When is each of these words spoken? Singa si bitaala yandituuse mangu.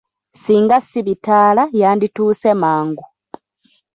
Singa 0.43 0.77
si 0.89 0.99
bitaala 1.07 1.63
yandituuse 1.79 2.49
mangu. 2.61 3.05